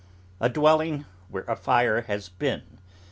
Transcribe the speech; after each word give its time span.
A 0.39 0.49
dwelling 0.49 1.05
where 1.29 1.43
a 1.43 1.55
fire 1.55 2.01
has 2.01 2.27
been. 2.27 2.79